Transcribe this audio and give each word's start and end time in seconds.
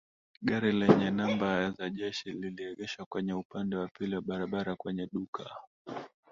Gari 0.47 0.71
lenye 0.71 1.11
namba 1.11 1.71
za 1.71 1.89
jeshi 1.89 2.31
liliegeshwa 2.31 3.05
kwenye 3.05 3.33
upande 3.33 3.75
wa 3.75 3.87
pili 3.87 4.15
wa 4.15 4.21
barabara 4.21 4.75
kwenye 4.75 5.07
duka 5.13 5.49